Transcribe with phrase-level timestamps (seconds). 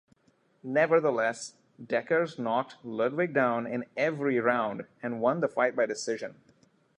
[0.63, 6.41] Nevertheless, Dekkers knocked Ludwig down in every round, and won the fight by decision.